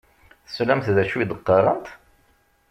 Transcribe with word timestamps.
Teslamt 0.45 0.87
d 0.95 0.97
acu 1.03 1.17
i 1.19 1.25
d-qqaṛent? 1.29 1.87